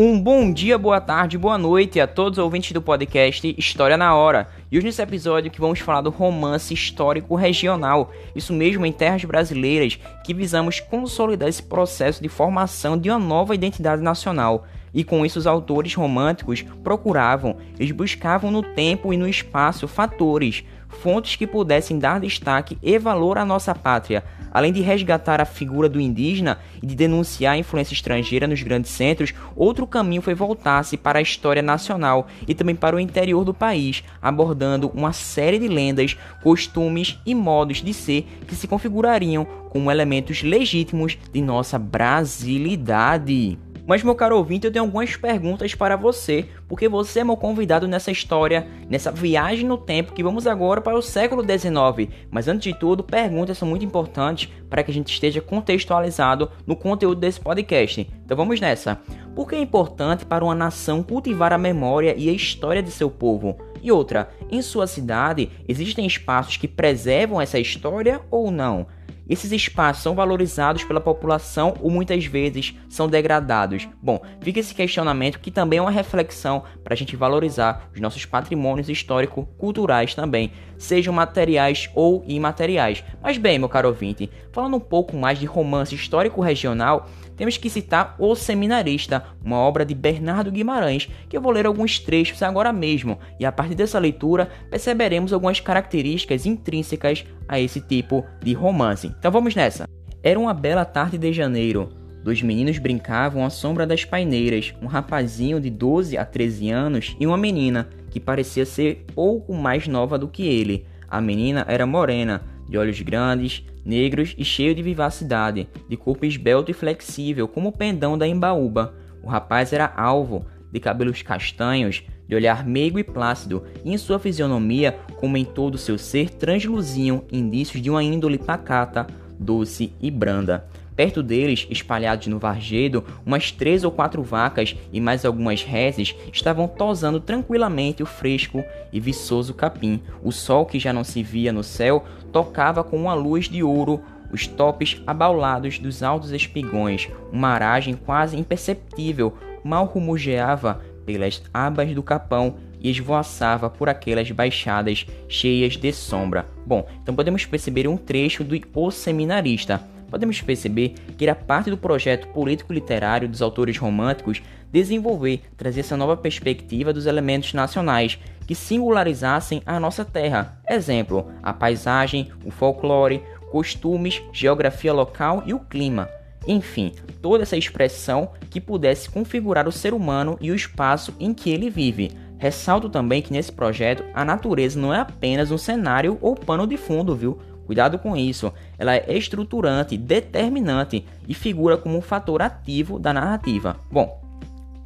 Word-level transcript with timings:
Um 0.00 0.16
bom 0.22 0.52
dia, 0.52 0.78
boa 0.78 1.00
tarde, 1.00 1.36
boa 1.36 1.58
noite 1.58 1.98
a 1.98 2.06
todos 2.06 2.38
os 2.38 2.44
ouvintes 2.44 2.70
do 2.70 2.80
podcast 2.80 3.52
História 3.58 3.96
na 3.96 4.14
Hora. 4.14 4.46
E 4.70 4.78
hoje 4.78 4.86
nesse 4.86 5.02
episódio 5.02 5.50
que 5.50 5.60
vamos 5.60 5.80
falar 5.80 6.02
do 6.02 6.08
romance 6.08 6.72
histórico 6.72 7.34
regional, 7.34 8.12
isso 8.32 8.52
mesmo 8.52 8.86
em 8.86 8.92
terras 8.92 9.24
brasileiras, 9.24 9.98
que 10.24 10.32
visamos 10.32 10.78
consolidar 10.78 11.48
esse 11.48 11.64
processo 11.64 12.22
de 12.22 12.28
formação 12.28 12.96
de 12.96 13.10
uma 13.10 13.18
nova 13.18 13.56
identidade 13.56 14.00
nacional. 14.00 14.68
E 14.94 15.02
com 15.02 15.26
isso 15.26 15.36
os 15.36 15.48
autores 15.48 15.92
românticos 15.96 16.62
procuravam, 16.84 17.56
eles 17.76 17.90
buscavam 17.90 18.52
no 18.52 18.62
tempo 18.62 19.12
e 19.12 19.16
no 19.16 19.26
espaço 19.26 19.88
fatores, 19.88 20.62
fontes 20.88 21.34
que 21.34 21.44
pudessem 21.44 21.98
dar 21.98 22.20
destaque 22.20 22.78
e 22.80 22.96
valor 23.00 23.36
à 23.36 23.44
nossa 23.44 23.74
pátria, 23.74 24.22
Além 24.52 24.72
de 24.72 24.80
resgatar 24.80 25.40
a 25.40 25.44
figura 25.44 25.88
do 25.88 26.00
indígena 26.00 26.58
e 26.82 26.86
de 26.86 26.94
denunciar 26.94 27.54
a 27.54 27.58
influência 27.58 27.94
estrangeira 27.94 28.46
nos 28.46 28.62
grandes 28.62 28.90
centros, 28.90 29.34
outro 29.54 29.86
caminho 29.86 30.22
foi 30.22 30.34
voltar-se 30.34 30.96
para 30.96 31.18
a 31.18 31.22
história 31.22 31.62
nacional 31.62 32.26
e 32.46 32.54
também 32.54 32.74
para 32.74 32.96
o 32.96 33.00
interior 33.00 33.44
do 33.44 33.54
país, 33.54 34.02
abordando 34.20 34.90
uma 34.94 35.12
série 35.12 35.58
de 35.58 35.68
lendas, 35.68 36.16
costumes 36.42 37.18
e 37.24 37.34
modos 37.34 37.82
de 37.82 37.92
ser 37.92 38.26
que 38.46 38.54
se 38.54 38.66
configurariam 38.66 39.46
como 39.68 39.90
elementos 39.90 40.42
legítimos 40.42 41.18
de 41.32 41.42
nossa 41.42 41.78
brasilidade. 41.78 43.58
Mas, 43.88 44.02
meu 44.02 44.14
caro 44.14 44.36
ouvinte, 44.36 44.66
eu 44.66 44.70
tenho 44.70 44.84
algumas 44.84 45.16
perguntas 45.16 45.74
para 45.74 45.96
você, 45.96 46.44
porque 46.68 46.86
você 46.90 47.20
é 47.20 47.24
meu 47.24 47.38
convidado 47.38 47.88
nessa 47.88 48.10
história, 48.10 48.68
nessa 48.86 49.10
viagem 49.10 49.64
no 49.64 49.78
tempo 49.78 50.12
que 50.12 50.22
vamos 50.22 50.46
agora 50.46 50.78
para 50.82 50.94
o 50.94 51.00
século 51.00 51.42
XIX. 51.42 52.14
Mas, 52.30 52.48
antes 52.48 52.70
de 52.70 52.78
tudo, 52.78 53.02
perguntas 53.02 53.56
são 53.56 53.66
muito 53.66 53.86
importantes 53.86 54.52
para 54.68 54.82
que 54.82 54.90
a 54.90 54.94
gente 54.94 55.10
esteja 55.10 55.40
contextualizado 55.40 56.50
no 56.66 56.76
conteúdo 56.76 57.18
desse 57.18 57.40
podcast. 57.40 58.06
Então, 58.26 58.36
vamos 58.36 58.60
nessa. 58.60 59.00
Por 59.34 59.48
que 59.48 59.54
é 59.54 59.58
importante 59.58 60.26
para 60.26 60.44
uma 60.44 60.54
nação 60.54 61.02
cultivar 61.02 61.54
a 61.54 61.58
memória 61.58 62.14
e 62.14 62.28
a 62.28 62.32
história 62.32 62.82
de 62.82 62.90
seu 62.90 63.08
povo? 63.10 63.56
E 63.82 63.90
outra, 63.90 64.28
em 64.50 64.60
sua 64.60 64.86
cidade, 64.86 65.50
existem 65.66 66.06
espaços 66.06 66.58
que 66.58 66.68
preservam 66.68 67.40
essa 67.40 67.58
história 67.58 68.20
ou 68.30 68.50
não? 68.50 68.86
Esses 69.28 69.52
espaços 69.52 70.02
são 70.02 70.14
valorizados 70.14 70.84
pela 70.84 71.00
população 71.00 71.74
ou 71.80 71.90
muitas 71.90 72.24
vezes 72.24 72.74
são 72.88 73.08
degradados? 73.08 73.86
Bom, 74.02 74.20
fica 74.40 74.60
esse 74.60 74.74
questionamento 74.74 75.38
que 75.38 75.50
também 75.50 75.78
é 75.78 75.82
uma 75.82 75.90
reflexão 75.90 76.62
para 76.82 76.94
a 76.94 76.96
gente 76.96 77.14
valorizar 77.14 77.90
os 77.94 78.00
nossos 78.00 78.24
patrimônios 78.24 78.88
histórico-culturais 78.88 80.14
também, 80.14 80.52
sejam 80.78 81.12
materiais 81.12 81.90
ou 81.94 82.24
imateriais. 82.26 83.04
Mas 83.22 83.36
bem, 83.36 83.58
meu 83.58 83.68
caro 83.68 83.88
ouvinte, 83.88 84.30
falando 84.52 84.76
um 84.76 84.80
pouco 84.80 85.16
mais 85.16 85.38
de 85.38 85.46
romance 85.46 85.94
histórico-regional, 85.94 87.06
temos 87.36 87.56
que 87.56 87.70
citar 87.70 88.16
O 88.18 88.34
Seminarista, 88.34 89.24
uma 89.44 89.58
obra 89.58 89.84
de 89.84 89.94
Bernardo 89.94 90.50
Guimarães, 90.50 91.08
que 91.28 91.36
eu 91.36 91.40
vou 91.40 91.52
ler 91.52 91.66
alguns 91.66 91.98
trechos 92.00 92.42
agora 92.42 92.72
mesmo, 92.72 93.18
e 93.38 93.46
a 93.46 93.52
partir 93.52 93.76
dessa 93.76 93.98
leitura 93.98 94.50
perceberemos 94.68 95.32
algumas 95.32 95.60
características 95.60 96.46
intrínsecas 96.46 97.24
a 97.46 97.60
esse 97.60 97.80
tipo 97.80 98.24
de 98.42 98.52
romance. 98.54 99.14
Então 99.18 99.32
vamos 99.32 99.54
nessa. 99.54 99.88
Era 100.22 100.38
uma 100.38 100.54
bela 100.54 100.84
tarde 100.84 101.18
de 101.18 101.32
janeiro. 101.32 101.88
Dois 102.22 102.40
meninos 102.40 102.78
brincavam 102.78 103.44
à 103.44 103.50
sombra 103.50 103.86
das 103.86 104.04
paineiras, 104.04 104.72
um 104.80 104.86
rapazinho 104.86 105.60
de 105.60 105.70
12 105.70 106.16
a 106.16 106.24
13 106.24 106.70
anos 106.70 107.16
e 107.18 107.26
uma 107.26 107.36
menina, 107.36 107.88
que 108.10 108.20
parecia 108.20 108.64
ser 108.64 109.06
pouco 109.14 109.52
mais 109.54 109.88
nova 109.88 110.16
do 110.16 110.28
que 110.28 110.46
ele. 110.46 110.86
A 111.08 111.20
menina 111.20 111.64
era 111.68 111.86
morena, 111.86 112.42
de 112.68 112.78
olhos 112.78 113.00
grandes, 113.00 113.64
negros 113.84 114.34
e 114.38 114.44
cheio 114.44 114.74
de 114.74 114.82
vivacidade, 114.82 115.68
de 115.88 115.96
corpo 115.96 116.24
esbelto 116.24 116.70
e 116.70 116.74
flexível, 116.74 117.48
como 117.48 117.70
o 117.70 117.76
pendão 117.76 118.16
da 118.16 118.26
embaúba. 118.26 118.94
O 119.22 119.26
rapaz 119.26 119.72
era 119.72 119.92
alvo, 119.96 120.46
de 120.70 120.78
cabelos 120.78 121.22
castanhos, 121.22 122.04
de 122.28 122.34
olhar 122.36 122.66
meigo 122.66 122.98
e 122.98 123.04
plácido, 123.04 123.64
e 123.84 123.92
em 123.92 123.98
sua 123.98 124.18
fisionomia, 124.18 124.98
como 125.16 125.36
em 125.36 125.44
todo 125.44 125.78
seu 125.78 125.96
ser, 125.96 126.30
transluziam 126.30 127.24
indícios 127.32 127.82
de 127.82 127.90
uma 127.90 128.02
índole 128.02 128.36
pacata, 128.36 129.06
doce 129.38 129.92
e 130.00 130.10
branda. 130.10 130.68
Perto 130.94 131.22
deles, 131.22 131.64
espalhados 131.70 132.26
no 132.26 132.40
vargedo, 132.40 133.04
umas 133.24 133.52
três 133.52 133.84
ou 133.84 133.90
quatro 133.92 134.20
vacas 134.20 134.74
e 134.92 135.00
mais 135.00 135.24
algumas 135.24 135.62
reses 135.62 136.12
estavam 136.32 136.66
tosando 136.66 137.20
tranquilamente 137.20 138.02
o 138.02 138.06
fresco 138.06 138.64
e 138.92 138.98
viçoso 138.98 139.54
capim. 139.54 140.02
O 140.24 140.32
sol, 140.32 140.66
que 140.66 140.80
já 140.80 140.92
não 140.92 141.04
se 141.04 141.22
via 141.22 141.52
no 141.52 141.62
céu, 141.62 142.04
tocava 142.32 142.82
com 142.82 142.96
uma 142.96 143.14
luz 143.14 143.48
de 143.48 143.62
ouro 143.62 144.02
os 144.32 144.48
topes 144.48 145.00
abaulados 145.06 145.78
dos 145.78 146.02
altos 146.02 146.32
espigões. 146.32 147.08
Uma 147.32 147.50
aragem 147.50 147.94
quase 147.94 148.36
imperceptível 148.36 149.34
mal 149.62 149.84
rumogeava 149.84 150.82
pelas 151.08 151.42
abas 151.54 151.94
do 151.94 152.02
capão 152.02 152.56
e 152.78 152.90
esvoaçava 152.90 153.70
por 153.70 153.88
aquelas 153.88 154.30
baixadas 154.30 155.06
cheias 155.26 155.74
de 155.74 155.90
sombra. 155.90 156.44
Bom, 156.66 156.86
então 157.02 157.14
podemos 157.14 157.46
perceber 157.46 157.88
um 157.88 157.96
trecho 157.96 158.44
do 158.44 158.54
O 158.74 158.90
Seminarista 158.90 159.80
podemos 160.10 160.40
perceber 160.40 160.94
que 161.16 161.24
era 161.24 161.34
parte 161.34 161.68
do 161.68 161.76
projeto 161.76 162.28
político-literário 162.28 163.28
dos 163.28 163.42
autores 163.42 163.76
românticos 163.76 164.42
desenvolver, 164.72 165.42
trazer 165.56 165.80
essa 165.80 165.96
nova 165.96 166.16
perspectiva 166.16 166.94
dos 166.94 167.06
elementos 167.06 167.52
nacionais 167.52 168.18
que 168.46 168.54
singularizassem 168.54 169.62
a 169.66 169.78
nossa 169.78 170.04
terra. 170.04 170.58
Exemplo, 170.68 171.30
a 171.42 171.52
paisagem, 171.52 172.30
o 172.42 172.50
folclore, 172.50 173.22
costumes, 173.50 174.22
geografia 174.32 174.92
local 174.92 175.42
e 175.46 175.52
o 175.52 175.60
clima. 175.60 176.08
Enfim, 176.46 176.92
toda 177.20 177.42
essa 177.42 177.56
expressão 177.56 178.30
que 178.50 178.60
pudesse 178.60 179.10
configurar 179.10 179.68
o 179.68 179.72
ser 179.72 179.92
humano 179.92 180.38
e 180.40 180.50
o 180.50 180.54
espaço 180.54 181.14
em 181.18 181.34
que 181.34 181.50
ele 181.50 181.68
vive. 181.68 182.12
Ressalto 182.38 182.88
também 182.88 183.20
que 183.20 183.32
nesse 183.32 183.50
projeto 183.50 184.04
a 184.14 184.24
natureza 184.24 184.78
não 184.78 184.94
é 184.94 185.00
apenas 185.00 185.50
um 185.50 185.58
cenário 185.58 186.16
ou 186.20 186.34
pano 186.34 186.66
de 186.66 186.76
fundo, 186.76 187.14
viu? 187.14 187.38
Cuidado 187.66 187.98
com 187.98 188.16
isso, 188.16 188.50
ela 188.78 188.94
é 188.94 189.12
estruturante, 189.12 189.96
determinante 189.98 191.04
e 191.26 191.34
figura 191.34 191.76
como 191.76 191.98
um 191.98 192.00
fator 192.00 192.40
ativo 192.40 192.98
da 192.98 193.12
narrativa. 193.12 193.76
Bom, 193.90 194.22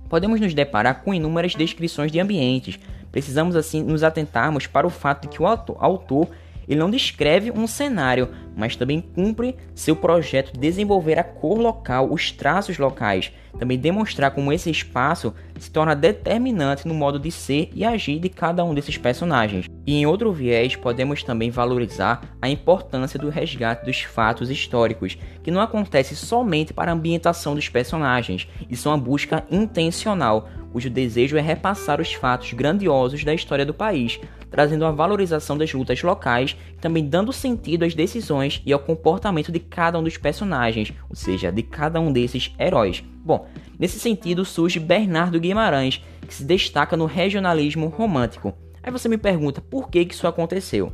podemos 0.08 0.40
nos 0.40 0.52
deparar 0.52 1.04
com 1.04 1.14
inúmeras 1.14 1.54
descrições 1.54 2.10
de 2.10 2.18
ambientes. 2.18 2.80
Precisamos 3.12 3.54
assim 3.54 3.84
nos 3.84 4.02
atentarmos 4.02 4.66
para 4.66 4.86
o 4.86 4.90
fato 4.90 5.28
de 5.28 5.28
que 5.28 5.40
o 5.40 5.46
autor 5.46 6.30
ele 6.68 6.80
não 6.80 6.90
descreve 6.90 7.50
um 7.50 7.66
cenário, 7.66 8.28
mas 8.56 8.76
também 8.76 9.00
cumpre 9.00 9.56
seu 9.74 9.96
projeto 9.96 10.52
de 10.52 10.60
desenvolver 10.60 11.18
a 11.18 11.24
cor 11.24 11.58
local, 11.58 12.12
os 12.12 12.30
traços 12.30 12.78
locais, 12.78 13.32
também 13.58 13.78
demonstrar 13.78 14.30
como 14.30 14.52
esse 14.52 14.70
espaço 14.70 15.34
se 15.58 15.70
torna 15.70 15.94
determinante 15.94 16.86
no 16.86 16.94
modo 16.94 17.18
de 17.18 17.30
ser 17.30 17.70
e 17.74 17.84
agir 17.84 18.18
de 18.18 18.28
cada 18.28 18.64
um 18.64 18.74
desses 18.74 18.96
personagens. 18.96 19.66
E 19.86 19.94
em 19.94 20.06
outro 20.06 20.32
viés, 20.32 20.76
podemos 20.76 21.22
também 21.22 21.50
valorizar 21.50 22.22
a 22.40 22.48
importância 22.48 23.18
do 23.18 23.28
resgate 23.28 23.84
dos 23.84 24.02
fatos 24.02 24.50
históricos, 24.50 25.18
que 25.42 25.50
não 25.50 25.60
acontece 25.60 26.14
somente 26.14 26.72
para 26.72 26.90
a 26.90 26.94
ambientação 26.94 27.54
dos 27.54 27.68
personagens, 27.68 28.48
isso 28.70 28.88
é 28.88 28.92
uma 28.92 28.98
busca 28.98 29.44
intencional, 29.50 30.48
cujo 30.72 30.88
desejo 30.88 31.36
é 31.36 31.40
repassar 31.40 32.00
os 32.00 32.14
fatos 32.14 32.52
grandiosos 32.54 33.22
da 33.22 33.34
história 33.34 33.66
do 33.66 33.74
país, 33.74 34.18
trazendo 34.50 34.86
a 34.86 34.90
valorização 34.90 35.56
das 35.56 35.72
lutas 35.72 36.02
locais, 36.02 36.56
também 36.80 37.06
dando 37.06 37.32
sentido 37.32 37.84
às 37.84 37.94
decisões 37.94 38.62
e 38.64 38.72
ao 38.72 38.80
comportamento 38.80 39.52
de 39.52 39.60
cada 39.60 39.98
um 39.98 40.02
dos 40.02 40.16
personagens, 40.16 40.92
ou 41.08 41.14
seja, 41.14 41.52
de 41.52 41.62
cada 41.62 42.00
um 42.00 42.10
desses 42.10 42.54
heróis. 42.58 43.04
Bom, 43.24 43.46
nesse 43.78 44.00
sentido 44.00 44.44
surge 44.44 44.80
Bernardo 44.80 45.38
Guimarães, 45.38 46.02
que 46.26 46.34
se 46.34 46.44
destaca 46.44 46.96
no 46.96 47.04
regionalismo 47.04 47.88
romântico. 47.88 48.54
Aí 48.82 48.90
você 48.90 49.08
me 49.08 49.18
pergunta 49.18 49.60
por 49.60 49.90
que, 49.90 50.04
que 50.04 50.14
isso 50.14 50.26
aconteceu? 50.26 50.92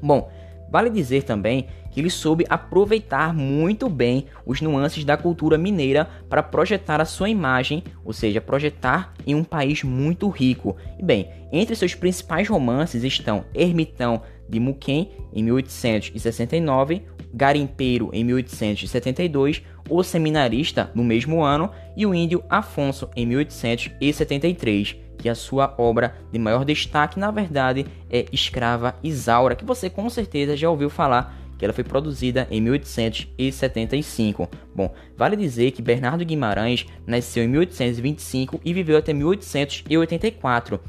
Bom, 0.00 0.30
vale 0.70 0.88
dizer 0.88 1.24
também 1.24 1.66
que 1.92 2.00
ele 2.00 2.10
soube 2.10 2.44
aproveitar 2.48 3.32
muito 3.32 3.88
bem 3.88 4.26
os 4.44 4.60
nuances 4.60 5.04
da 5.04 5.16
cultura 5.16 5.58
mineira 5.58 6.08
para 6.28 6.42
projetar 6.42 7.00
a 7.00 7.04
sua 7.04 7.28
imagem, 7.28 7.84
ou 8.04 8.12
seja, 8.12 8.40
projetar 8.40 9.14
em 9.26 9.34
um 9.34 9.44
país 9.44 9.84
muito 9.84 10.28
rico. 10.28 10.76
E 10.98 11.04
bem, 11.04 11.28
entre 11.52 11.76
seus 11.76 11.94
principais 11.94 12.48
romances 12.48 13.04
estão 13.04 13.44
Ermitão 13.54 14.22
de 14.48 14.58
Muquem, 14.58 15.10
em 15.32 15.42
1869, 15.44 17.02
Garimpeiro, 17.34 18.10
em 18.12 18.24
1872, 18.24 19.62
O 19.88 20.02
Seminarista, 20.02 20.90
no 20.94 21.04
mesmo 21.04 21.42
ano, 21.42 21.70
e 21.96 22.04
O 22.06 22.14
Índio 22.14 22.42
Afonso, 22.48 23.08
em 23.14 23.26
1873 23.26 25.02
que 25.22 25.28
a 25.28 25.36
sua 25.36 25.72
obra 25.78 26.16
de 26.32 26.38
maior 26.38 26.64
destaque, 26.64 27.20
na 27.20 27.30
verdade, 27.30 27.86
é 28.10 28.26
Escrava 28.32 28.96
Isaura, 29.04 29.54
que 29.54 29.64
você 29.64 29.88
com 29.88 30.10
certeza 30.10 30.56
já 30.56 30.68
ouviu 30.68 30.90
falar 30.90 31.41
que 31.62 31.66
ela 31.66 31.72
foi 31.72 31.84
produzida 31.84 32.48
em 32.50 32.60
1875. 32.60 34.48
Bom, 34.74 34.92
vale 35.16 35.36
dizer 35.36 35.70
que 35.70 35.80
Bernardo 35.80 36.24
Guimarães 36.24 36.88
nasceu 37.06 37.44
em 37.44 37.46
1825 37.46 38.60
e 38.64 38.74
viveu 38.74 38.98
até 38.98 39.12
1884. 39.12 40.80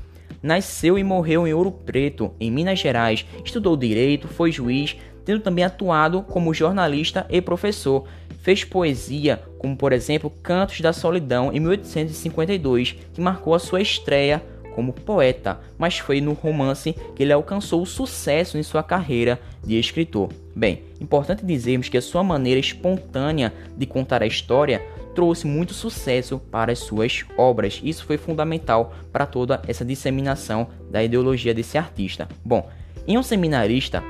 Nasceu 0.42 0.98
e 0.98 1.04
morreu 1.04 1.48
em 1.48 1.54
Ouro 1.54 1.72
Preto, 1.72 2.34
em 2.40 2.50
Minas 2.50 2.80
Gerais. 2.80 3.24
Estudou 3.46 3.78
direito, 3.78 4.28
foi 4.28 4.52
juiz, 4.52 4.98
tendo 5.24 5.42
também 5.42 5.64
atuado 5.64 6.24
como 6.24 6.56
jornalista 6.56 7.28
e 7.30 7.40
professor. 7.40 8.06
Fez 8.40 8.64
poesia, 8.64 9.44
como 9.60 9.78
por 9.78 9.94
exemplo 9.94 10.32
Cantos 10.42 10.82
da 10.82 10.92
Solidão 10.92 11.54
em 11.54 11.60
1852, 11.60 12.96
que 13.14 13.22
marcou 13.22 13.54
a 13.54 13.60
sua 13.60 13.80
estreia 13.80 14.44
como 14.74 14.94
poeta, 14.94 15.60
mas 15.78 15.98
foi 15.98 16.22
no 16.22 16.34
romance 16.34 16.96
que 17.16 17.24
ele 17.24 17.34
alcançou 17.34 17.82
o 17.82 17.86
sucesso 17.86 18.58
em 18.58 18.64
sua 18.64 18.84
carreira 18.84 19.40
de 19.64 19.80
escritor. 19.80 20.30
Bem, 20.56 20.84
importante 21.00 21.46
dizermos 21.46 21.90
que 21.90 21.98
a 21.98 22.02
sua 22.02 22.24
maneira 22.24 22.60
espontânea 22.60 23.54
de 23.78 23.86
contar 23.86 24.22
a 24.22 24.28
história 24.28 24.82
trouxe 25.14 25.46
muito 25.46 25.74
sucesso 25.74 26.40
para 26.52 26.72
as 26.72 26.80
suas 26.80 27.24
obras. 27.38 27.80
Isso 27.84 28.06
foi 28.06 28.18
fundamental 28.18 28.94
para 29.12 29.26
toda 29.26 29.62
essa 29.68 29.86
disseminação 29.86 30.68
da 30.90 31.04
ideologia 31.04 31.54
desse 31.54 31.78
artista. 31.78 32.28
Bom, 32.44 32.70
em 33.08 33.18
um 33.18 33.24
seminarista, 33.24 34.04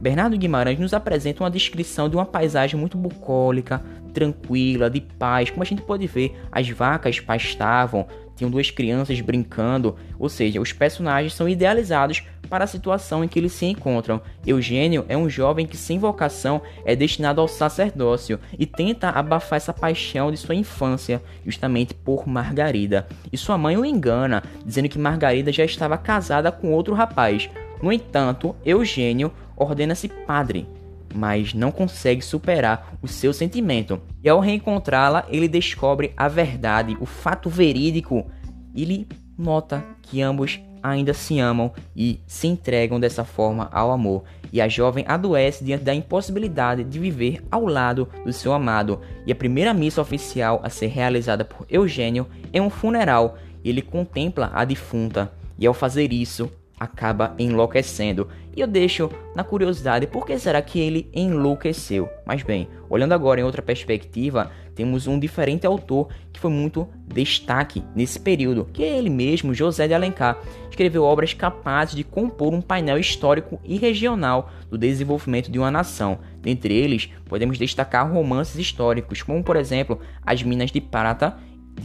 Bernardo 0.00 0.36
Guimarães 0.36 0.78
nos 0.78 0.94
apresenta 0.94 1.42
uma 1.42 1.50
descrição 1.50 2.08
de 2.08 2.16
uma 2.16 2.24
paisagem 2.24 2.78
muito 2.78 2.96
bucólica, 2.96 3.82
tranquila, 4.14 4.90
de 4.90 5.00
paz. 5.00 5.50
Como 5.50 5.62
a 5.62 5.66
gente 5.66 5.82
pode 5.82 6.06
ver, 6.06 6.36
as 6.50 6.68
vacas 6.70 7.20
pastavam, 7.20 8.06
tinham 8.40 8.50
duas 8.50 8.70
crianças 8.70 9.20
brincando, 9.20 9.96
ou 10.18 10.26
seja, 10.30 10.62
os 10.62 10.72
personagens 10.72 11.34
são 11.34 11.46
idealizados 11.46 12.22
para 12.48 12.64
a 12.64 12.66
situação 12.66 13.22
em 13.22 13.28
que 13.28 13.38
eles 13.38 13.52
se 13.52 13.66
encontram. 13.66 14.20
Eugênio 14.46 15.04
é 15.10 15.16
um 15.16 15.28
jovem 15.28 15.66
que, 15.66 15.76
sem 15.76 15.98
vocação, 15.98 16.62
é 16.86 16.96
destinado 16.96 17.38
ao 17.38 17.46
sacerdócio 17.46 18.40
e 18.58 18.64
tenta 18.64 19.10
abafar 19.10 19.58
essa 19.58 19.74
paixão 19.74 20.30
de 20.30 20.38
sua 20.38 20.54
infância, 20.54 21.22
justamente 21.44 21.92
por 21.92 22.26
Margarida. 22.26 23.06
E 23.30 23.36
sua 23.36 23.58
mãe 23.58 23.76
o 23.76 23.84
engana, 23.84 24.42
dizendo 24.64 24.88
que 24.88 24.98
Margarida 24.98 25.52
já 25.52 25.64
estava 25.64 25.98
casada 25.98 26.50
com 26.50 26.72
outro 26.72 26.94
rapaz. 26.94 27.50
No 27.82 27.92
entanto, 27.92 28.56
Eugênio 28.64 29.30
ordena-se 29.54 30.08
padre 30.08 30.66
mas 31.14 31.54
não 31.54 31.70
consegue 31.70 32.22
superar 32.22 32.94
o 33.02 33.08
seu 33.08 33.32
sentimento. 33.32 34.00
E 34.22 34.28
ao 34.28 34.40
reencontrá-la, 34.40 35.26
ele 35.28 35.48
descobre 35.48 36.12
a 36.16 36.28
verdade, 36.28 36.96
o 37.00 37.06
fato 37.06 37.48
verídico. 37.48 38.30
Ele 38.74 39.06
nota 39.36 39.84
que 40.02 40.22
ambos 40.22 40.60
ainda 40.82 41.12
se 41.12 41.38
amam 41.38 41.72
e 41.94 42.20
se 42.26 42.46
entregam 42.46 42.98
dessa 42.98 43.24
forma 43.24 43.68
ao 43.72 43.90
amor. 43.90 44.24
E 44.52 44.60
a 44.60 44.68
jovem 44.68 45.04
adoece 45.06 45.64
diante 45.64 45.84
da 45.84 45.94
impossibilidade 45.94 46.82
de 46.82 46.98
viver 46.98 47.42
ao 47.50 47.66
lado 47.66 48.08
do 48.24 48.32
seu 48.32 48.52
amado. 48.52 49.00
E 49.26 49.32
a 49.32 49.36
primeira 49.36 49.72
missa 49.72 50.00
oficial 50.00 50.60
a 50.62 50.68
ser 50.68 50.88
realizada 50.88 51.44
por 51.44 51.66
Eugênio 51.68 52.26
é 52.52 52.60
um 52.60 52.70
funeral. 52.70 53.36
Ele 53.64 53.82
contempla 53.82 54.50
a 54.52 54.64
defunta 54.64 55.30
e 55.58 55.66
ao 55.66 55.74
fazer 55.74 56.12
isso, 56.12 56.50
acaba 56.80 57.34
enlouquecendo. 57.38 58.28
E 58.56 58.60
eu 58.60 58.66
deixo 58.66 59.10
na 59.36 59.44
curiosidade 59.44 60.06
por 60.06 60.24
que 60.24 60.38
será 60.38 60.62
que 60.62 60.80
ele 60.80 61.10
enlouqueceu. 61.12 62.08
Mas 62.24 62.42
bem, 62.42 62.68
olhando 62.88 63.12
agora 63.12 63.40
em 63.40 63.44
outra 63.44 63.60
perspectiva, 63.60 64.50
temos 64.74 65.06
um 65.06 65.18
diferente 65.18 65.66
autor 65.66 66.08
que 66.32 66.40
foi 66.40 66.50
muito 66.50 66.88
destaque 67.06 67.84
nesse 67.94 68.18
período, 68.18 68.66
que 68.72 68.82
é 68.82 68.96
ele 68.96 69.10
mesmo, 69.10 69.52
José 69.52 69.86
de 69.86 69.92
Alencar, 69.92 70.38
escreveu 70.70 71.04
obras 71.04 71.34
capazes 71.34 71.94
de 71.94 72.02
compor 72.02 72.54
um 72.54 72.62
painel 72.62 72.98
histórico 72.98 73.60
e 73.62 73.76
regional 73.76 74.50
do 74.70 74.78
desenvolvimento 74.78 75.50
de 75.50 75.58
uma 75.58 75.70
nação. 75.70 76.18
Dentre 76.40 76.72
eles, 76.72 77.10
podemos 77.26 77.58
destacar 77.58 78.10
romances 78.10 78.56
históricos, 78.56 79.22
como 79.22 79.44
por 79.44 79.56
exemplo 79.56 80.00
As 80.24 80.42
Minas 80.42 80.70
de 80.70 80.80
Prata 80.80 81.36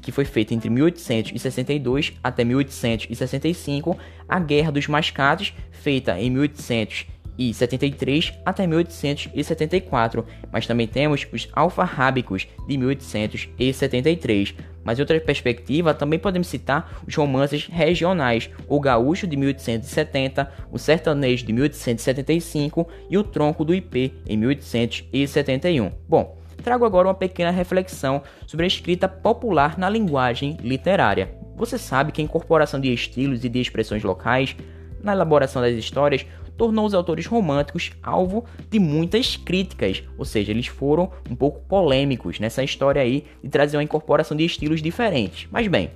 que 0.01 0.11
foi 0.11 0.25
feita 0.25 0.53
entre 0.53 0.69
1862 0.69 2.13
até 2.23 2.43
1865, 2.43 3.97
a 4.27 4.39
Guerra 4.39 4.71
dos 4.71 4.87
Mascates, 4.87 5.53
feita 5.71 6.19
em 6.19 6.29
1873 6.29 8.33
até 8.45 8.67
1874, 8.67 10.25
mas 10.51 10.67
também 10.67 10.87
temos 10.87 11.25
os 11.31 11.47
alfarrábicos 11.53 12.45
de 12.67 12.77
1873. 12.77 14.53
Mas 14.83 14.99
em 14.99 15.01
outra 15.01 15.19
perspectiva, 15.19 15.95
também 15.95 16.19
podemos 16.19 16.47
citar 16.47 17.01
os 17.07 17.15
romances 17.15 17.65
regionais, 17.65 18.51
o 18.67 18.79
Gaúcho 18.79 19.25
de 19.25 19.35
1870, 19.35 20.51
o 20.71 20.77
Sertanejo 20.77 21.43
de 21.43 21.51
1875 21.51 22.87
e 23.09 23.17
o 23.17 23.23
Tronco 23.23 23.65
do 23.65 23.73
IP 23.73 24.13
em 24.27 24.37
1871. 24.37 25.91
Bom, 26.07 26.44
trago 26.65 26.83
agora 26.83 27.07
uma 27.07 27.13
pequena 27.13 27.51
reflexão 27.51 28.23
sobre 28.47 28.65
a 28.65 28.67
escrita 28.67 29.07
popular 29.07 29.77
na 29.77 29.87
linguagem 29.87 30.57
literária. 30.61 31.37
Você 31.55 31.77
sabe 31.77 32.11
que 32.11 32.19
a 32.19 32.23
incorporação 32.23 32.79
de 32.79 32.91
estilos 32.91 33.45
e 33.45 33.49
de 33.49 33.61
expressões 33.61 34.03
locais 34.03 34.55
na 35.03 35.11
elaboração 35.11 35.61
das 35.61 35.75
histórias 35.75 36.25
tornou 36.57 36.85
os 36.87 36.95
autores 36.95 37.27
românticos 37.27 37.91
alvo 38.01 38.45
de 38.67 38.79
muitas 38.79 39.37
críticas, 39.37 40.01
ou 40.17 40.25
seja, 40.25 40.51
eles 40.51 40.65
foram 40.65 41.11
um 41.29 41.35
pouco 41.35 41.61
polêmicos 41.67 42.39
nessa 42.39 42.63
história 42.63 43.01
aí 43.01 43.25
de 43.43 43.49
trazer 43.49 43.77
uma 43.77 43.83
incorporação 43.83 44.35
de 44.35 44.43
estilos 44.43 44.81
diferentes. 44.81 45.47
Mas 45.51 45.67
bem, 45.67 45.91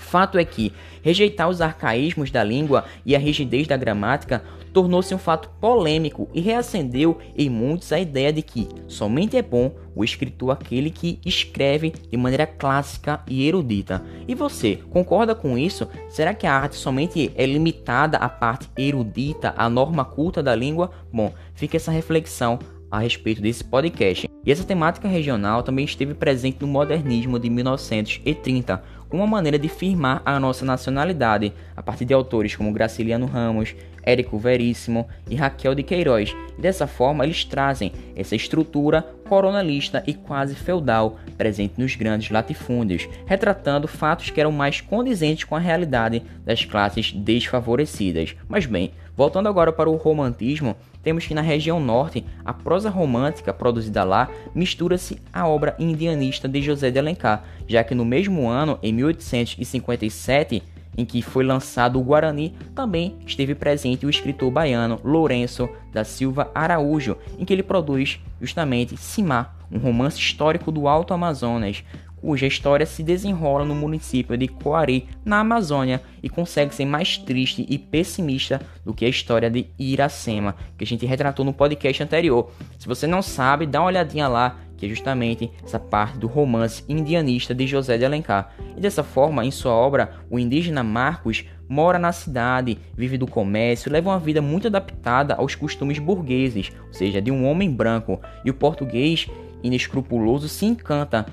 Fato 0.00 0.38
é 0.38 0.44
que 0.44 0.72
rejeitar 1.02 1.48
os 1.48 1.60
arcaísmos 1.60 2.30
da 2.30 2.42
língua 2.42 2.84
e 3.04 3.14
a 3.14 3.18
rigidez 3.18 3.68
da 3.68 3.76
gramática 3.76 4.42
tornou-se 4.72 5.14
um 5.14 5.18
fato 5.18 5.50
polêmico 5.60 6.28
e 6.32 6.40
reacendeu 6.40 7.18
em 7.36 7.48
muitos 7.48 7.92
a 7.92 8.00
ideia 8.00 8.32
de 8.32 8.42
que 8.42 8.68
somente 8.88 9.36
é 9.36 9.42
bom 9.42 9.72
o 9.94 10.04
escritor 10.04 10.52
aquele 10.52 10.90
que 10.90 11.20
escreve 11.24 11.92
de 12.10 12.16
maneira 12.16 12.46
clássica 12.46 13.20
e 13.28 13.46
erudita. 13.46 14.02
E 14.26 14.34
você, 14.34 14.78
concorda 14.90 15.34
com 15.34 15.58
isso? 15.58 15.88
Será 16.08 16.32
que 16.32 16.46
a 16.46 16.54
arte 16.54 16.76
somente 16.76 17.30
é 17.34 17.44
limitada 17.44 18.16
à 18.16 18.28
parte 18.28 18.68
erudita, 18.76 19.52
à 19.56 19.68
norma 19.68 20.04
culta 20.04 20.42
da 20.42 20.54
língua? 20.54 20.90
Bom, 21.12 21.32
fica 21.54 21.76
essa 21.76 21.90
reflexão 21.90 22.58
a 22.90 22.98
respeito 22.98 23.40
desse 23.40 23.62
podcast. 23.62 24.28
E 24.44 24.50
essa 24.50 24.64
temática 24.64 25.06
regional 25.06 25.62
também 25.62 25.84
esteve 25.84 26.14
presente 26.14 26.58
no 26.60 26.66
modernismo 26.66 27.38
de 27.38 27.50
1930, 27.50 28.82
como 29.08 29.22
uma 29.22 29.28
maneira 29.28 29.58
de 29.58 29.68
firmar 29.68 30.22
a 30.24 30.40
nossa 30.40 30.64
nacionalidade, 30.64 31.52
a 31.76 31.82
partir 31.82 32.04
de 32.04 32.14
autores 32.14 32.56
como 32.56 32.72
Graciliano 32.72 33.26
Ramos, 33.26 33.74
Érico 34.02 34.38
Veríssimo 34.38 35.06
e 35.28 35.34
Raquel 35.34 35.74
de 35.74 35.82
Queiroz. 35.82 36.34
E 36.56 36.62
dessa 36.62 36.86
forma, 36.86 37.24
eles 37.24 37.44
trazem 37.44 37.92
essa 38.16 38.34
estrutura 38.34 39.02
coronalista 39.28 40.02
e 40.06 40.14
quase 40.14 40.54
feudal 40.54 41.18
presente 41.36 41.74
nos 41.76 41.94
grandes 41.94 42.30
latifúndios, 42.30 43.08
retratando 43.26 43.86
fatos 43.86 44.30
que 44.30 44.40
eram 44.40 44.52
mais 44.52 44.80
condizentes 44.80 45.44
com 45.44 45.54
a 45.54 45.60
realidade 45.60 46.22
das 46.44 46.64
classes 46.64 47.12
desfavorecidas. 47.12 48.34
Mas 48.48 48.66
bem, 48.66 48.92
voltando 49.16 49.48
agora 49.48 49.72
para 49.72 49.90
o 49.90 49.96
romantismo, 49.96 50.76
temos 51.02 51.26
que 51.26 51.34
na 51.34 51.40
região 51.40 51.80
norte, 51.80 52.24
a 52.44 52.52
prosa 52.52 52.90
romântica 52.90 53.52
produzida 53.52 54.04
lá 54.04 54.28
mistura-se 54.54 55.20
à 55.32 55.46
obra 55.46 55.74
indianista 55.78 56.48
de 56.48 56.60
José 56.60 56.90
de 56.90 56.98
Alencar, 56.98 57.44
já 57.66 57.82
que 57.82 57.94
no 57.94 58.04
mesmo 58.04 58.48
ano, 58.48 58.78
em 58.82 58.92
1857, 58.92 60.62
em 60.96 61.04
que 61.04 61.22
foi 61.22 61.44
lançado 61.44 61.98
o 61.98 62.02
Guarani, 62.02 62.54
também 62.74 63.16
esteve 63.26 63.54
presente 63.54 64.04
o 64.04 64.10
escritor 64.10 64.50
baiano 64.50 65.00
Lourenço 65.04 65.68
da 65.92 66.04
Silva 66.04 66.50
Araújo, 66.54 67.16
em 67.38 67.44
que 67.44 67.52
ele 67.52 67.62
produz 67.62 68.20
justamente 68.40 68.96
Simá, 68.96 69.54
um 69.70 69.78
romance 69.78 70.18
histórico 70.18 70.72
do 70.72 70.88
Alto 70.88 71.14
Amazonas, 71.14 71.84
cuja 72.20 72.46
história 72.46 72.86
se 72.86 73.02
desenrola 73.02 73.64
no 73.64 73.74
município 73.74 74.36
de 74.36 74.46
Coari, 74.46 75.08
na 75.24 75.40
Amazônia, 75.40 76.02
e 76.22 76.28
consegue 76.28 76.74
ser 76.74 76.84
mais 76.84 77.16
triste 77.16 77.66
e 77.68 77.78
pessimista 77.78 78.60
do 78.84 78.92
que 78.92 79.04
a 79.04 79.08
história 79.08 79.50
de 79.50 79.66
Iracema, 79.78 80.54
que 80.76 80.84
a 80.84 80.86
gente 80.86 81.06
retratou 81.06 81.44
no 81.44 81.52
podcast 81.52 82.02
anterior. 82.02 82.50
Se 82.78 82.86
você 82.86 83.06
não 83.06 83.22
sabe, 83.22 83.66
dá 83.66 83.80
uma 83.80 83.88
olhadinha 83.88 84.28
lá, 84.28 84.56
que 84.76 84.86
é 84.86 84.88
justamente 84.88 85.50
essa 85.62 85.78
parte 85.78 86.18
do 86.18 86.26
romance 86.26 86.82
indianista 86.88 87.54
de 87.54 87.66
José 87.66 87.98
de 87.98 88.04
Alencar. 88.04 88.54
E 88.76 88.80
dessa 88.80 89.02
forma, 89.02 89.44
em 89.44 89.50
sua 89.50 89.72
obra, 89.72 90.14
o 90.30 90.38
indígena 90.38 90.82
Marcos 90.82 91.44
mora 91.68 91.98
na 91.98 92.12
cidade, 92.12 92.78
vive 92.96 93.18
do 93.18 93.26
comércio, 93.26 93.92
leva 93.92 94.10
uma 94.10 94.18
vida 94.18 94.40
muito 94.40 94.66
adaptada 94.66 95.34
aos 95.34 95.54
costumes 95.54 95.98
burgueses, 95.98 96.72
ou 96.86 96.92
seja, 96.92 97.20
de 97.20 97.30
um 97.30 97.46
homem 97.46 97.70
branco, 97.70 98.20
e 98.44 98.50
o 98.50 98.54
português 98.54 99.28
inescrupuloso 99.62 100.48
se 100.48 100.64
encanta 100.64 101.26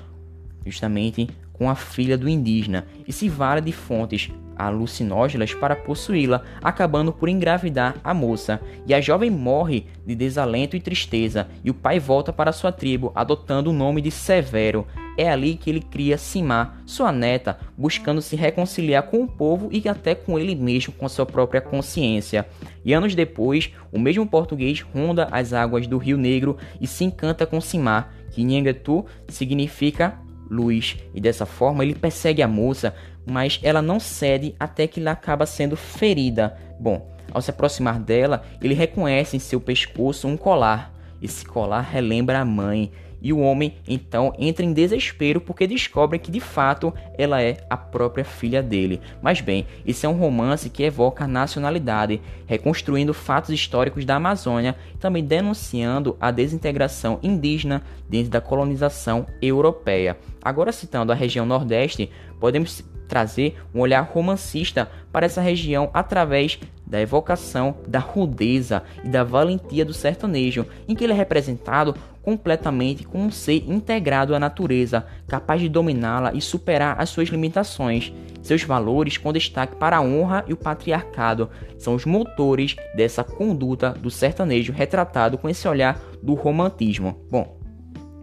justamente 0.64 1.28
com 1.52 1.68
a 1.68 1.74
filha 1.74 2.16
do 2.16 2.28
indígena 2.28 2.86
e 3.06 3.12
se 3.12 3.28
vale 3.28 3.60
de 3.60 3.72
fontes 3.72 4.30
alucinógenas 4.58 5.54
para 5.54 5.76
possuí-la, 5.76 6.42
acabando 6.62 7.12
por 7.12 7.28
engravidar 7.28 7.96
a 8.02 8.12
moça. 8.12 8.60
E 8.86 8.92
a 8.92 9.00
jovem 9.00 9.30
morre 9.30 9.86
de 10.04 10.14
desalento 10.16 10.76
e 10.76 10.80
tristeza, 10.80 11.46
e 11.62 11.70
o 11.70 11.74
pai 11.74 12.00
volta 12.00 12.32
para 12.32 12.52
sua 12.52 12.72
tribo, 12.72 13.12
adotando 13.14 13.70
o 13.70 13.72
nome 13.72 14.02
de 14.02 14.10
Severo. 14.10 14.86
É 15.16 15.30
ali 15.30 15.54
que 15.54 15.70
ele 15.70 15.80
cria 15.80 16.18
Simá, 16.18 16.76
sua 16.84 17.12
neta, 17.12 17.58
buscando 17.76 18.20
se 18.20 18.36
reconciliar 18.36 19.04
com 19.04 19.22
o 19.22 19.28
povo 19.28 19.68
e 19.70 19.88
até 19.88 20.14
com 20.14 20.38
ele 20.38 20.54
mesmo, 20.54 20.92
com 20.92 21.08
sua 21.08 21.26
própria 21.26 21.60
consciência. 21.60 22.46
E 22.84 22.92
anos 22.92 23.14
depois, 23.14 23.72
o 23.92 23.98
mesmo 23.98 24.26
português 24.26 24.80
ronda 24.80 25.28
as 25.30 25.52
águas 25.52 25.86
do 25.86 25.98
Rio 25.98 26.16
Negro 26.16 26.56
e 26.80 26.86
se 26.86 27.04
encanta 27.04 27.46
com 27.46 27.60
Simá, 27.60 28.08
que 28.30 28.42
em 28.42 28.46
Nhangetu 28.46 29.04
significa 29.28 30.18
luz, 30.50 30.96
e 31.14 31.20
dessa 31.20 31.46
forma 31.46 31.84
ele 31.84 31.94
persegue 31.94 32.42
a 32.42 32.48
moça, 32.48 32.94
mas 33.26 33.60
ela 33.62 33.82
não 33.82 34.00
cede 34.00 34.54
até 34.58 34.86
que 34.86 35.00
ela 35.00 35.12
acaba 35.12 35.46
sendo 35.46 35.76
ferida. 35.76 36.56
Bom, 36.80 37.10
ao 37.32 37.42
se 37.42 37.50
aproximar 37.50 37.98
dela, 37.98 38.42
ele 38.62 38.74
reconhece 38.74 39.36
em 39.36 39.40
seu 39.40 39.60
pescoço 39.60 40.26
um 40.26 40.36
colar. 40.36 40.94
Esse 41.20 41.44
colar 41.44 41.80
relembra 41.80 42.40
a 42.40 42.44
mãe, 42.44 42.92
e 43.20 43.32
o 43.32 43.38
homem 43.38 43.74
então 43.86 44.32
entra 44.38 44.64
em 44.64 44.72
desespero 44.72 45.40
porque 45.40 45.66
descobre 45.66 46.18
que 46.18 46.30
de 46.30 46.40
fato 46.40 46.92
ela 47.16 47.42
é 47.42 47.58
a 47.68 47.76
própria 47.76 48.24
filha 48.24 48.62
dele. 48.62 49.00
Mas 49.22 49.40
bem, 49.40 49.66
isso 49.84 50.06
é 50.06 50.08
um 50.08 50.18
romance 50.18 50.70
que 50.70 50.82
evoca 50.82 51.24
a 51.24 51.28
nacionalidade, 51.28 52.20
reconstruindo 52.46 53.12
fatos 53.12 53.50
históricos 53.50 54.04
da 54.04 54.16
Amazônia, 54.16 54.76
também 55.00 55.24
denunciando 55.24 56.16
a 56.20 56.30
desintegração 56.30 57.18
indígena 57.22 57.82
dentro 58.08 58.30
da 58.30 58.40
colonização 58.40 59.26
europeia. 59.42 60.16
Agora 60.42 60.72
citando 60.72 61.12
a 61.12 61.14
região 61.14 61.44
Nordeste, 61.44 62.10
podemos 62.38 62.84
trazer 63.08 63.56
um 63.74 63.80
olhar 63.80 64.02
romancista 64.02 64.88
para 65.10 65.26
essa 65.26 65.40
região 65.40 65.90
através 65.94 66.60
da 66.86 67.00
evocação 67.00 67.76
da 67.86 67.98
rudeza 67.98 68.82
e 69.02 69.08
da 69.08 69.24
valentia 69.24 69.84
do 69.84 69.94
sertanejo, 69.94 70.66
em 70.86 70.94
que 70.94 71.04
ele 71.04 71.12
é 71.12 71.16
representado 71.16 71.94
completamente 72.28 73.04
como 73.04 73.24
um 73.24 73.30
ser 73.30 73.64
integrado 73.66 74.34
à 74.34 74.38
natureza, 74.38 75.06
capaz 75.26 75.62
de 75.62 75.68
dominá-la 75.70 76.34
e 76.34 76.42
superar 76.42 77.00
as 77.00 77.08
suas 77.08 77.30
limitações. 77.30 78.12
Seus 78.42 78.62
valores, 78.64 79.16
com 79.16 79.32
destaque 79.32 79.76
para 79.76 79.96
a 79.96 80.02
honra 80.02 80.44
e 80.46 80.52
o 80.52 80.56
patriarcado, 80.56 81.48
são 81.78 81.94
os 81.94 82.04
motores 82.04 82.76
dessa 82.94 83.24
conduta 83.24 83.92
do 83.92 84.10
sertanejo 84.10 84.74
retratado 84.74 85.38
com 85.38 85.48
esse 85.48 85.66
olhar 85.66 85.98
do 86.22 86.34
romantismo. 86.34 87.18
Bom, 87.30 87.58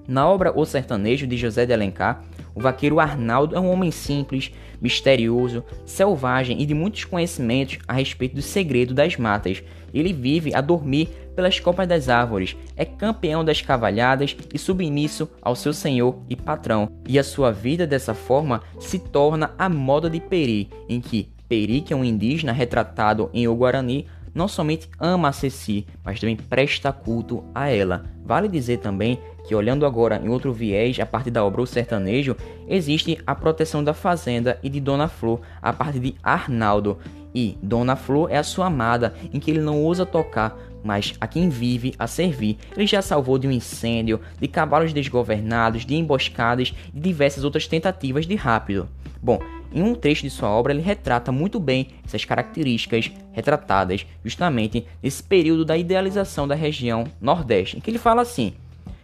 na 0.08 0.30
obra 0.30 0.54
O 0.56 0.66
Sertanejo 0.66 1.26
de 1.26 1.36
José 1.36 1.66
de 1.66 1.74
Alencar, 1.74 2.24
o 2.56 2.62
vaqueiro 2.62 3.02
Arnaldo 3.02 3.54
é 3.54 3.60
um 3.60 3.70
homem 3.70 3.92
simples, 3.92 4.52
misterioso, 4.82 5.64
selvagem 5.86 6.62
e 6.62 6.66
de 6.66 6.74
muitos 6.74 7.04
conhecimentos 7.04 7.80
a 7.86 7.94
respeito 7.94 8.36
do 8.36 8.42
segredo 8.42 8.94
das 8.94 9.18
matas. 9.18 9.62
Ele 9.94 10.14
vive 10.14 10.56
a 10.56 10.62
dormir 10.62 11.10
pelas 11.36 11.60
copas 11.60 11.88
das 11.88 12.08
árvores, 12.08 12.56
é 12.78 12.86
campeão 12.86 13.44
das 13.44 13.62
cavalhadas 13.62 14.36
e 14.54 14.58
submisso 14.58 15.30
ao 15.42 15.56
seu 15.56 15.74
senhor 15.74 16.18
e 16.30 16.36
patrão. 16.36 16.90
E 17.08 17.20
a 17.20 17.24
sua 17.24 17.52
vida 17.52 17.86
dessa 17.86 18.14
forma 18.14 18.62
se 18.80 19.00
torna 19.00 19.52
a 19.58 19.68
moda 19.68 20.10
de 20.10 20.22
Peri, 20.22 20.70
em 20.88 21.02
que 21.02 21.28
Peri, 21.50 21.82
que 21.82 21.94
é 21.94 21.96
um 21.96 22.06
indígena 22.06 22.54
retratado 22.54 23.30
em 23.34 23.48
O 23.50 23.56
Guarani, 23.56 24.08
não 24.34 24.48
somente 24.48 24.90
ama 25.00 25.30
a 25.30 25.32
Ceci, 25.32 25.86
mas 26.04 26.20
também 26.20 26.36
presta 26.36 26.92
culto 26.92 27.44
a 27.54 27.70
ela. 27.70 28.04
Vale 28.26 28.48
dizer 28.48 28.80
também 28.80 29.20
que, 29.48 29.56
olhando 29.56 29.86
agora 29.86 30.22
em 30.24 30.30
outro 30.30 30.52
viés, 30.52 31.00
a 31.00 31.06
partir 31.06 31.32
da 31.32 31.44
obra 31.44 31.62
O 31.62 31.68
Sertanejo, 31.68 32.36
existe 32.68 33.18
a 33.26 33.36
proteção 33.36 33.84
da 33.84 33.94
fazenda 33.94 34.60
e 34.64 34.70
de 34.70 34.80
Dona 34.80 35.08
Flor 35.08 35.40
a 35.62 35.72
partir 35.72 36.00
de 36.00 36.16
Arnaldo. 36.24 36.98
E 37.34 37.58
Dona 37.62 37.96
Flor 37.96 38.32
é 38.32 38.38
a 38.38 38.44
sua 38.44 38.68
amada, 38.68 39.14
em 39.34 39.40
que 39.40 39.52
ele 39.52 39.60
não 39.60 39.84
ousa 39.84 40.06
tocar, 40.06 40.58
mas 40.84 41.14
a 41.20 41.28
quem 41.28 41.50
vive 41.50 41.94
a 42.00 42.08
servir. 42.08 42.58
Ele 42.76 42.88
já 42.88 43.02
salvou 43.02 43.38
de 43.38 43.48
um 43.48 43.52
incêndio, 43.52 44.20
de 44.40 44.48
cavalos 44.48 44.94
desgovernados, 44.94 45.86
de 45.86 45.96
emboscadas 45.96 46.74
e 46.94 47.00
diversas 47.00 47.44
outras 47.44 47.68
tentativas 47.68 48.26
de 48.26 48.36
rápido. 48.36 48.88
Bom, 49.22 49.40
em 49.74 49.82
um 49.82 49.94
trecho 49.94 50.22
de 50.22 50.30
sua 50.30 50.50
obra 50.50 50.72
ele 50.72 50.82
retrata 50.82 51.32
muito 51.32 51.60
bem 51.60 51.88
essas 52.06 52.24
características 52.24 53.12
retratadas 53.34 54.06
justamente 54.24 54.86
nesse 55.04 55.22
período 55.22 55.66
da 55.66 55.76
idealização 55.76 56.48
da 56.48 56.56
região 56.56 57.06
Nordeste, 57.20 57.78
em 57.78 57.82
que 57.82 57.90
ele 57.90 57.98
fala 57.98 58.22
assim: 58.22 58.54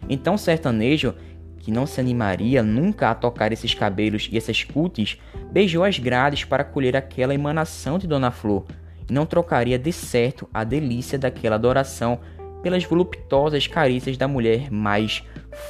então, 0.08 0.36
sertanejo, 0.36 1.14
que 1.58 1.70
não 1.70 1.86
se 1.86 2.00
animaria 2.00 2.62
nunca 2.62 3.10
a 3.10 3.14
tocar 3.14 3.52
esses 3.52 3.72
cabelos 3.72 4.28
e 4.30 4.36
essas 4.36 4.64
cutis, 4.64 5.18
beijou 5.50 5.84
as 5.84 5.98
grades 5.98 6.44
para 6.44 6.64
colher 6.64 6.96
aquela 6.96 7.34
emanação 7.34 7.98
de 7.98 8.06
Dona 8.06 8.30
Flor, 8.30 8.64
e 9.08 9.12
não 9.12 9.24
trocaria 9.24 9.78
de 9.78 9.92
certo 9.92 10.48
a 10.52 10.64
delícia 10.64 11.18
daquela 11.18 11.56
adoração 11.56 12.18
pelas 12.62 12.84
voluptuosas 12.84 13.66
carícias 13.66 14.16
da 14.16 14.28
mulher 14.28 14.70
mais 14.70 15.24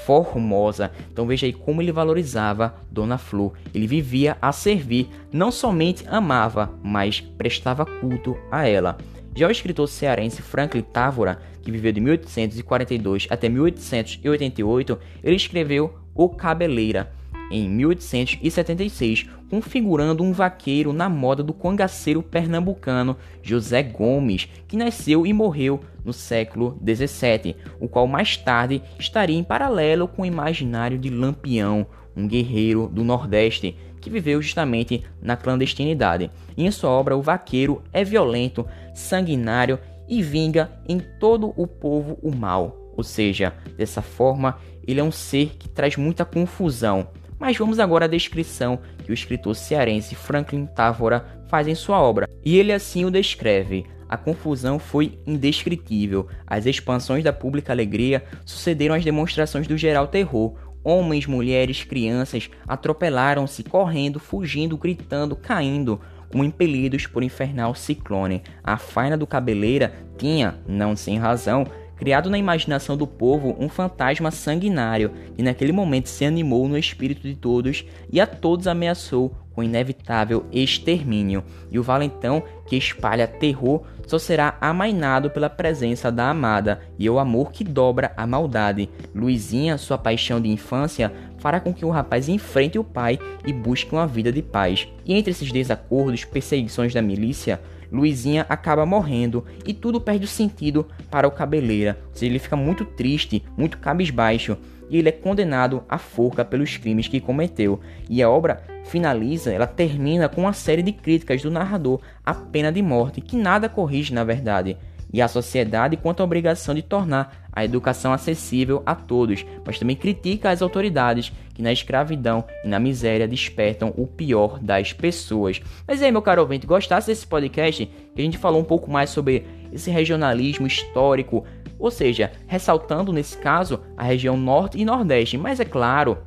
formosa. 0.05 0.93
Então 1.11 1.27
veja 1.27 1.47
aí 1.47 1.53
como 1.53 1.81
ele 1.81 1.91
valorizava 1.91 2.75
Dona 2.91 3.19
Flor. 3.19 3.55
Ele 3.75 3.87
vivia 3.87 4.37
a 4.41 4.53
servir, 4.53 5.09
não 5.33 5.51
somente 5.51 6.05
amava, 6.07 6.71
mas 6.83 7.21
prestava 7.21 7.87
culto 7.87 8.37
a 8.51 8.69
ela. 8.69 8.99
Já 9.35 9.49
o 9.49 9.51
escritor 9.51 9.89
cearense 9.89 10.43
Franklin 10.43 10.83
Távora, 10.83 11.41
que 11.63 11.71
viveu 11.71 11.93
de 11.93 12.01
1842 12.01 13.27
até 13.31 13.49
1888, 13.49 14.99
ele 15.23 15.37
escreveu 15.37 15.95
O 16.15 16.29
Cabeleira 16.29 17.11
em 17.53 17.69
1876, 17.69 19.29
configurando 19.51 20.25
um 20.25 20.33
vaqueiro 20.33 20.93
na 20.93 21.09
moda 21.09 21.43
do 21.43 21.53
cangaceiro 21.53 22.23
pernambucano 22.23 23.17
José 23.43 23.83
Gomes, 23.83 24.49
que 24.67 24.77
nasceu 24.77 25.27
e 25.27 25.33
morreu 25.33 25.81
no 26.03 26.13
século 26.13 26.81
XVII, 26.83 27.55
o 27.79 27.89
qual 27.89 28.07
mais 28.07 28.39
tarde 28.39 28.83
estaria 28.99 29.37
em 29.37 29.45
paralelo 29.45 30.09
com 30.09 30.23
o 30.23 30.27
imaginário 30.27 30.99
de 30.99 31.11
Lampião, 31.11 31.87
um 32.17 32.27
guerreiro 32.27 32.89
do 32.89 33.05
Nordeste 33.05 33.77
que 34.01 34.11
viveu 34.11 34.43
justamente 34.43 35.05
na 35.23 35.37
clandestinidade. 35.37 36.31
Em 36.57 36.71
sua 36.73 36.91
obra, 36.91 37.17
o 37.17 37.23
vaqueiro 37.23 37.83
é 37.93 38.03
violento, 38.03 38.67
sanguinário 38.95 39.79
e 40.09 40.23
vinga 40.23 40.71
em 40.89 41.01
todo 41.19 41.53
o 41.57 41.67
povo 41.67 42.19
o 42.23 42.35
mal. 42.35 42.77
Ou 42.97 43.03
seja, 43.03 43.55
dessa 43.77 44.03
forma, 44.03 44.59
ele 44.87 45.01
é 45.01 45.05
um 45.05 45.13
ser 45.13 45.57
que 45.59 45.69
traz 45.69 45.97
muita 45.97 46.25
confusão. 46.25 47.09
Mas 47.39 47.57
vamos 47.57 47.81
agora 47.81 48.05
à 48.05 48.09
descrição 48.09 48.79
que 49.05 49.11
o 49.11 49.15
escritor 49.15 49.57
cearense 49.57 50.15
Franklin 50.15 50.67
Távora 50.67 51.27
faz 51.49 51.67
em 51.67 51.75
sua 51.75 52.01
obra. 52.01 52.29
E 52.45 52.57
ele 52.57 52.73
assim 52.73 53.05
o 53.05 53.11
descreve. 53.11 53.85
A 54.09 54.17
confusão 54.17 54.79
foi 54.79 55.19
indescritível. 55.27 56.29
As 56.47 56.67
expansões 56.67 57.25
da 57.25 57.33
pública 57.33 57.73
alegria 57.73 58.23
sucederam 58.45 58.95
às 58.95 59.05
demonstrações 59.05 59.67
do 59.67 59.77
geral 59.77 60.07
terror. 60.07 60.55
Homens, 60.85 61.27
mulheres, 61.27 61.83
crianças 61.83 62.51
atropelaram-se, 62.69 63.65
correndo, 63.65 64.21
fugindo, 64.21 64.77
gritando, 64.77 65.35
caindo, 65.35 66.01
como 66.33 66.43
impelidos 66.43 67.07
por 67.07 67.23
infernal 67.23 67.75
ciclone. 67.75 68.43
A 68.65 68.79
faina 68.79 69.17
do 69.17 69.27
cabeleira 69.27 69.93
tinha, 70.17 70.57
não 70.67 70.97
sem 70.97 71.19
razão, 71.19 71.67
criado 71.95 72.31
na 72.31 72.39
imaginação 72.39 72.97
do 72.97 73.07
povo 73.07 73.55
um 73.61 73.69
fantasma 73.69 74.31
sanguinário, 74.31 75.13
e 75.39 75.43
naquele 75.43 75.71
momento 75.71 76.09
se 76.09 76.25
animou 76.25 76.67
no 76.67 76.79
espírito 76.79 77.23
de 77.23 77.37
todos 77.37 77.85
e 78.11 78.21
a 78.21 78.27
todos 78.27 78.67
ameaçou 78.67 79.37
com 79.55 79.63
inevitável 79.63 80.47
extermínio. 80.51 81.45
E 81.71 81.79
o 81.79 81.83
valentão 81.83 82.43
que 82.67 82.75
espalha 82.75 83.29
terror 83.29 83.83
só 84.07 84.19
será 84.19 84.57
amainado 84.61 85.31
pela 85.31 85.49
presença 85.49 86.11
da 86.11 86.31
amada 86.31 86.81
e 86.99 87.09
o 87.09 87.19
amor 87.19 87.53
que 87.53 87.63
dobra 87.63 88.13
a 88.17 88.27
maldade. 88.27 88.89
Luizinha, 89.15 89.79
sua 89.79 89.99
paixão 89.99 90.41
de 90.41 90.49
infância, 90.49 91.13
fará 91.43 91.59
com 91.59 91.75
que 91.75 91.85
o 91.85 91.91
rapaz 91.91 92.29
enfrente 92.29 92.79
o 92.79 92.85
pai 92.85 93.19
e 93.45 93.53
busque 93.53 93.93
uma 93.93 94.07
vida 94.07 94.31
de 94.31 94.41
paz. 94.41 94.87
E 95.05 95.13
entre 95.13 95.33
esses 95.33 95.51
desacordos, 95.51 96.25
perseguições 96.25 96.95
da 96.95 97.03
milícia, 97.03 97.61
Luizinha 97.91 98.47
acaba 98.49 98.87
morrendo 98.87 99.45
e 99.67 99.75
tudo 99.75 100.01
perde 100.01 100.25
o 100.25 100.29
sentido 100.29 100.87
para 101.11 101.27
o 101.27 101.33
cabeleira. 101.33 101.99
Ou 102.11 102.15
seja, 102.15 102.31
ele 102.31 102.39
fica 102.39 102.55
muito 102.55 102.85
triste, 102.85 103.43
muito 103.59 103.79
cabisbaixo 103.79 104.57
e 104.89 104.99
ele 104.99 105.09
é 105.09 105.13
condenado 105.13 105.83
à 105.89 105.99
forca 105.99 106.45
pelos 106.45 106.77
crimes 106.77 107.09
que 107.09 107.21
cometeu. 107.21 107.81
E 108.09 108.23
a 108.23 108.31
obra 108.31 108.63
finaliza, 108.85 109.53
ela 109.53 109.67
termina 109.67 110.29
com 110.29 110.43
uma 110.43 110.53
série 110.53 110.83
de 110.83 110.93
críticas 110.93 111.43
do 111.43 111.51
narrador 111.51 112.01
à 112.25 112.33
pena 112.33 112.71
de 112.71 112.81
morte, 112.81 113.21
que 113.21 113.37
nada 113.37 113.69
corrige 113.69 114.15
na 114.15 114.23
verdade 114.23 114.77
e 115.13 115.21
a 115.21 115.29
sociedade 115.29 115.97
quanto 115.97 116.21
à 116.21 116.25
obrigação 116.25 116.75
de 116.75 116.83
tornar 116.83 117.47
a 117.53 117.65
educação 117.65 118.13
acessível 118.13 118.83
a 118.87 118.95
todos, 118.95 119.45
mas 119.65 119.79
também 119.79 119.95
critica 119.95 120.51
as 120.51 120.63
autoridades 120.63 121.33
que 121.53 121.61
na 121.61 121.73
escravidão 121.73 122.45
e 122.65 122.69
na 122.69 122.79
miséria 122.79 123.29
despertam 123.29 123.93
o 123.97 124.07
pior 124.07 124.59
das 124.59 124.93
pessoas. 124.93 125.61
Mas 125.87 126.03
aí, 126.03 126.11
meu 126.11 126.23
caro 126.23 126.41
ouvinte, 126.41 126.67
gostasse 126.67 127.09
desse 127.09 127.27
podcast? 127.27 127.85
Que 128.15 128.23
a 128.23 128.25
gente 128.25 128.39
falou 128.39 128.61
um 128.61 128.65
pouco 128.65 128.91
mais 128.91 129.11
sobre 129.11 129.47
esse 129.71 129.91
regionalismo 129.91 130.67
histórico, 130.67 131.45
ou 131.79 131.91
seja, 131.91 132.33
ressaltando 132.47 133.13
nesse 133.13 133.37
caso 133.37 133.81
a 133.97 134.03
região 134.03 134.37
norte 134.37 134.79
e 134.79 134.85
nordeste, 134.85 135.37
mas 135.37 135.61
é 135.61 135.65
claro, 135.65 136.19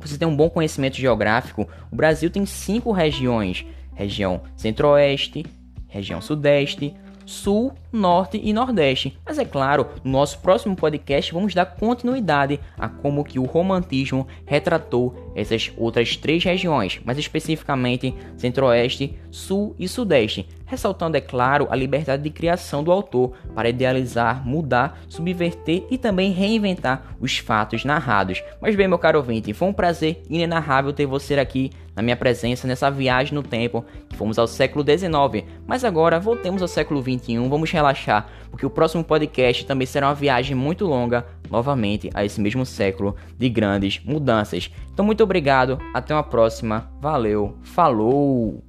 você 0.00 0.16
tem 0.16 0.26
um 0.26 0.36
bom 0.36 0.48
conhecimento 0.48 0.96
geográfico, 0.96 1.68
o 1.90 1.96
Brasil 1.96 2.30
tem 2.30 2.46
cinco 2.46 2.90
regiões: 2.90 3.66
região 3.94 4.42
centro-oeste, 4.56 5.44
região 5.88 6.22
sudeste, 6.22 6.94
Sul, 7.26 7.72
Norte 7.94 8.40
e 8.42 8.52
Nordeste. 8.52 9.16
Mas 9.24 9.38
é 9.38 9.44
claro, 9.44 9.86
no 10.02 10.12
nosso 10.12 10.38
próximo 10.40 10.74
podcast 10.74 11.32
vamos 11.32 11.54
dar 11.54 11.66
continuidade 11.66 12.60
a 12.76 12.88
como 12.88 13.24
que 13.24 13.38
o 13.38 13.44
romantismo 13.44 14.26
retratou 14.44 15.32
essas 15.34 15.72
outras 15.76 16.16
três 16.16 16.42
regiões, 16.44 17.00
mais 17.04 17.18
especificamente 17.18 18.14
Centro-Oeste, 18.36 19.18
Sul 19.30 19.74
e 19.78 19.88
Sudeste, 19.88 20.48
ressaltando, 20.66 21.16
é 21.16 21.20
claro, 21.20 21.68
a 21.70 21.76
liberdade 21.76 22.22
de 22.22 22.30
criação 22.30 22.82
do 22.82 22.90
autor 22.90 23.32
para 23.54 23.68
idealizar, 23.68 24.46
mudar, 24.46 25.00
subverter 25.08 25.84
e 25.90 25.98
também 25.98 26.32
reinventar 26.32 27.16
os 27.20 27.38
fatos 27.38 27.84
narrados. 27.84 28.42
Mas 28.60 28.74
bem, 28.74 28.88
meu 28.88 28.98
caro 28.98 29.18
ouvinte, 29.18 29.52
foi 29.52 29.68
um 29.68 29.72
prazer 29.72 30.22
inenarrável 30.28 30.92
ter 30.92 31.06
você 31.06 31.34
aqui 31.34 31.70
na 31.94 32.02
minha 32.02 32.16
presença 32.16 32.66
nessa 32.66 32.90
viagem 32.90 33.34
no 33.34 33.42
tempo 33.42 33.84
que 34.08 34.16
fomos 34.16 34.38
ao 34.38 34.46
século 34.46 34.84
XIX. 34.84 35.46
Mas 35.66 35.84
agora 35.84 36.18
voltemos 36.18 36.62
ao 36.62 36.68
século 36.68 37.00
XXI, 37.02 37.48
vamos 37.48 37.70
relatar 37.70 37.83
relaxar, 37.84 38.26
porque 38.50 38.64
o 38.64 38.70
próximo 38.70 39.04
podcast 39.04 39.66
também 39.66 39.86
será 39.86 40.08
uma 40.08 40.14
viagem 40.14 40.56
muito 40.56 40.86
longa, 40.86 41.26
novamente, 41.50 42.10
a 42.14 42.24
esse 42.24 42.40
mesmo 42.40 42.64
século 42.64 43.14
de 43.38 43.48
grandes 43.48 44.00
mudanças. 44.04 44.70
Então, 44.92 45.04
muito 45.04 45.22
obrigado, 45.22 45.78
até 45.92 46.14
uma 46.14 46.22
próxima, 46.22 46.90
valeu, 47.00 47.56
falou! 47.62 48.63